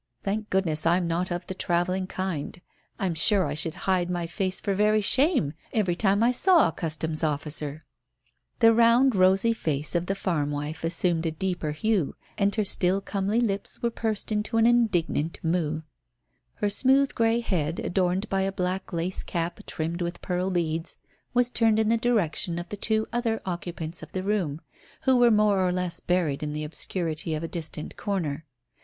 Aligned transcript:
Thank 0.23 0.49
goodness 0.49 0.83
I'm 0.87 1.07
not 1.07 1.29
of 1.29 1.45
the 1.45 1.53
travelling 1.53 2.07
kind; 2.07 2.59
I'm 2.97 3.13
sure 3.13 3.45
I 3.45 3.53
should 3.53 3.75
hide 3.85 4.09
my 4.09 4.25
face 4.25 4.59
for 4.59 4.73
very 4.73 4.99
shame 4.99 5.53
every 5.73 5.95
time 5.95 6.23
I 6.23 6.31
saw 6.31 6.67
a 6.67 6.71
Customs 6.71 7.23
officer." 7.23 7.85
The 8.61 8.73
round, 8.73 9.13
rosy 9.13 9.53
face 9.53 9.93
of 9.93 10.07
the 10.07 10.15
farm 10.15 10.49
wife 10.49 10.83
assumed 10.83 11.27
a 11.27 11.31
deeper 11.31 11.69
hue, 11.69 12.15
and 12.35 12.55
her 12.55 12.63
still 12.63 12.99
comely 12.99 13.39
lips 13.41 13.83
were 13.83 13.91
pursed 13.91 14.31
into 14.31 14.57
an 14.57 14.65
indignant 14.65 15.37
moue. 15.43 15.83
Her 16.55 16.69
smooth 16.71 17.13
grey 17.13 17.39
head, 17.41 17.77
adorned 17.79 18.27
by 18.27 18.41
a 18.41 18.51
black 18.51 18.91
lace 18.91 19.21
cap 19.21 19.63
trimmed 19.67 20.01
with 20.01 20.23
pearl 20.23 20.49
beads, 20.49 20.97
was 21.35 21.51
turned 21.51 21.77
in 21.77 21.89
the 21.89 21.95
direction 21.97 22.57
of 22.57 22.69
the 22.69 22.75
two 22.75 23.05
other 23.13 23.39
occupants 23.45 24.01
of 24.01 24.13
the 24.13 24.23
room, 24.23 24.61
who 25.03 25.17
were 25.17 25.29
more 25.29 25.59
or 25.59 25.71
less 25.71 25.99
buried 25.99 26.41
in 26.41 26.53
the 26.53 26.63
obscurity 26.63 27.35
of 27.35 27.43
a 27.43 27.47
distant 27.47 27.95
corner. 27.97 28.47